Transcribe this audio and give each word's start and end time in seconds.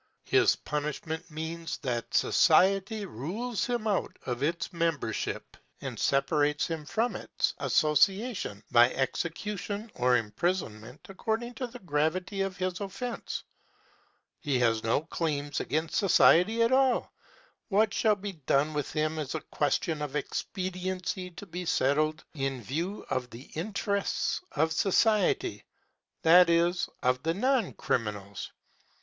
His 0.25 0.55
punishment 0.55 1.29
means 1.29 1.77
that 1.83 2.15
society 2.15 3.05
rules 3.05 3.67
him 3.67 3.85
out 3.85 4.17
of 4.25 4.41
its 4.41 4.73
membership, 4.73 5.55
and 5.79 5.99
separates 5.99 6.65
him 6.65 6.85
from 6.87 7.15
its 7.15 7.53
association, 7.59 8.63
by 8.71 8.91
execution 8.95 9.91
or 9.93 10.17
imprisonment, 10.17 11.01
according 11.07 11.53
to 11.53 11.67
the 11.67 11.77
gravity 11.77 12.41
of 12.41 12.57
his 12.57 12.81
offense. 12.81 13.43
He 14.39 14.57
has 14.57 14.83
no 14.83 15.01
claims 15.01 15.59
against 15.59 15.93
society 15.97 16.63
at 16.63 16.71
all. 16.71 17.13
What 17.69 17.93
shall 17.93 18.15
be 18.15 18.31
done 18.31 18.73
with 18.73 18.91
him 18.93 19.19
is 19.19 19.35
a 19.35 19.39
question 19.51 20.01
of 20.01 20.15
expediency 20.15 21.29
to 21.29 21.45
be 21.45 21.63
settled 21.65 22.23
in 22.33 22.63
view 22.63 23.05
of 23.11 23.29
the 23.29 23.51
interests 23.53 24.41
of 24.53 24.71
society 24.73 25.63
that 26.23 26.49
is, 26.49 26.89
of 27.03 27.21
the 27.21 27.35
non 27.35 27.73
criminals. 27.73 28.51